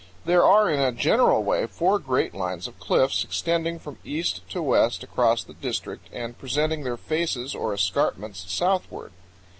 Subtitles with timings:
[0.25, 4.59] There are in a general way four great lines of cliffs extending from east to
[4.63, 9.11] west across the district and presenting their faces, or escarpments, southward.